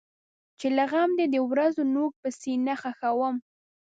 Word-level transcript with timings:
چې 0.59 0.67
له 0.77 0.83
غم 0.91 1.09
دی 1.17 1.25
د 1.33 1.37
ورځو 1.49 1.83
نوک 1.95 2.11
په 2.21 2.29
سینه 2.39 2.73
خښوم. 2.81 3.35